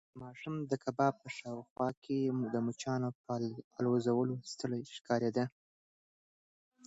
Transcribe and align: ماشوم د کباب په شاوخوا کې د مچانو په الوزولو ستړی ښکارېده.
ماشوم 0.21 0.55
د 0.71 0.73
کباب 0.83 1.13
په 1.23 1.29
شاوخوا 1.37 1.89
کې 2.03 2.19
د 2.53 2.55
مچانو 2.67 3.09
په 3.25 3.33
الوزولو 3.79 4.35
ستړی 4.51 4.81
ښکارېده. 4.95 5.45